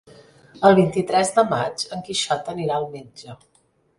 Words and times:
El 0.69 0.77
vint-i-tres 0.79 1.33
de 1.35 1.43
maig 1.51 1.85
en 1.97 2.03
Quixot 2.09 2.51
anirà 2.57 2.79
al 2.81 2.91
metge. 2.97 3.37